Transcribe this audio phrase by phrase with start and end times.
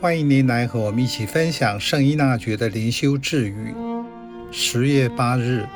[0.00, 3.74] 欢迎您来和我们一起分享圣依纳爵的灵修智语。
[4.52, 5.66] 十月八日，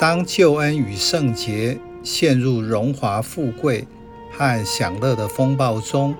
[0.00, 3.86] 当救恩与圣洁陷入荣华富贵
[4.32, 6.12] 和享乐的风暴中，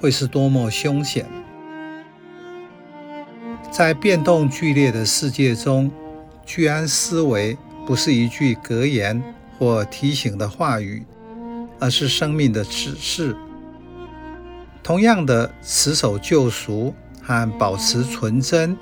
[0.00, 1.24] 会是多么凶险！
[3.70, 5.88] 在变动剧烈的世界中，
[6.44, 7.56] 居安思危
[7.86, 9.22] 不是一句格言
[9.56, 11.04] 或提醒的话语，
[11.78, 13.36] 而是生命的指示。
[14.82, 16.92] 同样的，持守救赎
[17.22, 18.76] 和保持纯真，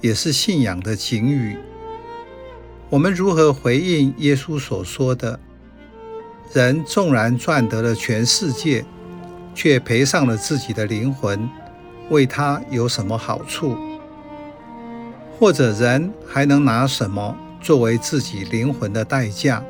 [0.00, 1.56] 也是信仰的警语。
[2.90, 5.38] 我们如何回应耶稣所说的
[6.52, 8.84] ：“人纵然赚得了全世界，
[9.54, 11.48] 却赔上了自己的灵魂，
[12.10, 13.76] 为他有什么好处？
[15.38, 19.62] 或者人还能拿什么作为自己灵魂的代价？”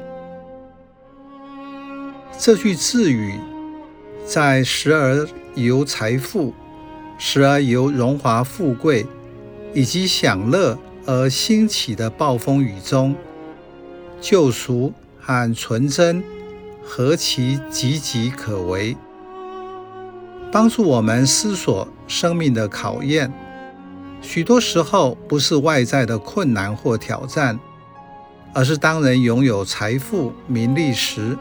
[2.39, 3.39] 这句自语
[4.27, 6.53] 在时而由财富，
[7.17, 9.07] 时而由荣华富贵
[9.73, 13.15] 以及享乐而兴起的暴风雨中，
[14.21, 16.23] 救赎和纯真
[16.83, 18.97] 何其岌岌可危！
[20.51, 23.33] 帮助我们思索生命的考验，
[24.21, 27.59] 许多时候不是外在的困难或挑战，
[28.53, 31.39] 而是当人拥有财富、名利时，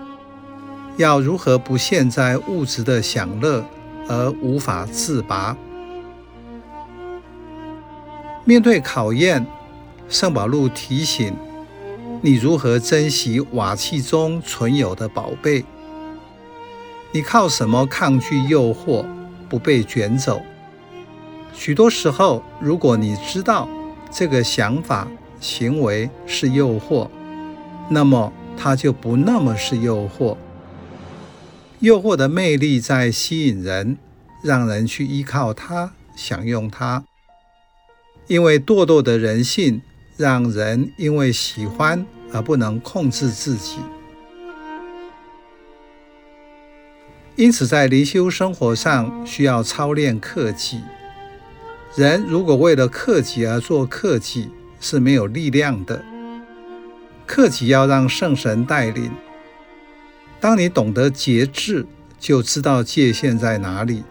[0.98, 3.66] 要如何不陷在物质的享乐
[4.08, 5.56] 而无法自拔？
[8.46, 9.46] 面对考验，
[10.10, 11.34] 圣保禄提醒
[12.22, 15.64] 你如何珍惜瓦器中存有的宝贝。
[17.12, 19.06] 你靠什么抗拒诱惑，
[19.48, 20.42] 不被卷走？
[21.54, 23.70] 许多时候，如果你知道
[24.12, 25.08] 这个想法、
[25.40, 27.08] 行为是诱惑，
[27.90, 30.36] 那么它就不那么是诱惑。
[31.84, 33.98] 诱惑的魅力在吸引人。
[34.42, 37.06] 让人去依靠它，享用它，
[38.28, 39.82] 因为堕落的人性
[40.18, 43.78] 让人因为喜欢而不能控制自己。
[47.38, 50.82] 因此，在灵修生活上需要操练克己。
[51.96, 54.50] 人如果为了克己而做克己，
[54.82, 56.04] 是没有力量的。
[57.26, 59.10] 克己要让圣神带领。
[60.44, 61.86] 当你懂得节制，
[62.20, 64.04] 就知道界限在哪里。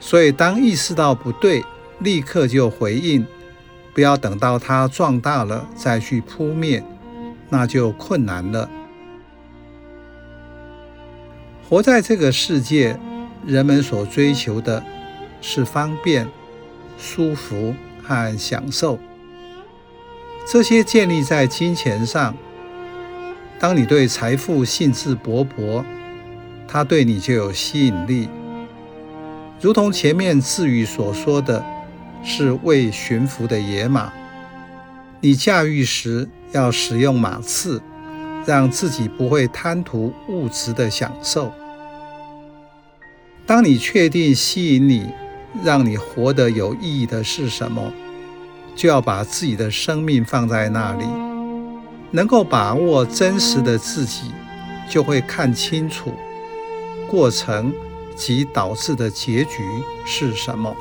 [0.00, 1.62] 所以，当意识到不对，
[1.98, 3.26] 立刻就回应，
[3.92, 6.82] 不要等到它壮大了再去扑灭，
[7.50, 8.70] 那就困难了。
[11.68, 12.98] 活在这个世界，
[13.44, 14.82] 人们所追求的
[15.42, 16.26] 是方便、
[16.96, 18.98] 舒服和享受，
[20.46, 22.34] 这些建立在金钱上。
[23.58, 25.82] 当你对财富兴致勃勃，
[26.68, 28.28] 它对你就有吸引力。
[29.60, 31.64] 如同前面智语所说的，
[32.22, 34.12] 是未驯服的野马。
[35.20, 37.80] 你驾驭时要使用马刺，
[38.44, 41.50] 让自己不会贪图物质的享受。
[43.46, 45.08] 当你确定吸引你、
[45.64, 47.90] 让你活得有意义的是什么，
[48.76, 51.04] 就要把自己的生命放在那里，
[52.10, 54.32] 能够把握真实的自己，
[54.88, 56.12] 就会看清楚
[57.08, 57.72] 过程。
[58.16, 59.62] 及导致的结局
[60.06, 60.74] 是什么？